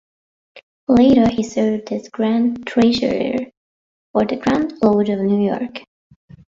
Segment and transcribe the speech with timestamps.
[0.87, 3.35] Later he served as Grand Treasurer
[4.11, 5.81] for the Grand Lodge of New York.